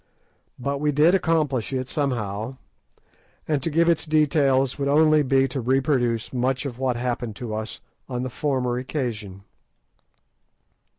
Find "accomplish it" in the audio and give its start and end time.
1.13-1.87